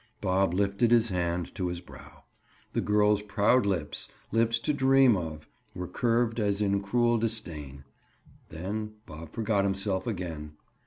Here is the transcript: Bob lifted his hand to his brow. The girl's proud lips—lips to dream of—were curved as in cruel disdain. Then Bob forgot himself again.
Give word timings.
Bob 0.19 0.51
lifted 0.51 0.89
his 0.89 1.09
hand 1.09 1.53
to 1.53 1.67
his 1.67 1.79
brow. 1.79 2.23
The 2.73 2.81
girl's 2.81 3.21
proud 3.21 3.67
lips—lips 3.67 4.57
to 4.61 4.73
dream 4.73 5.15
of—were 5.15 5.89
curved 5.89 6.39
as 6.39 6.59
in 6.59 6.81
cruel 6.81 7.19
disdain. 7.19 7.83
Then 8.49 8.93
Bob 9.05 9.29
forgot 9.29 9.63
himself 9.63 10.07
again. 10.07 10.53